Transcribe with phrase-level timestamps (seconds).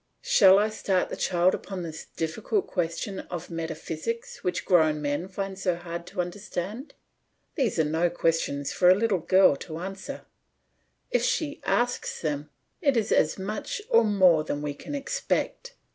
[0.23, 5.59] Shall I start the child upon this difficult question of metaphysics which grown men find
[5.59, 6.95] so hard to understand?
[7.53, 10.25] These are no questions for a little girl to answer;
[11.11, 12.49] if she asks them,
[12.81, 15.75] it is as much or more than we can expect.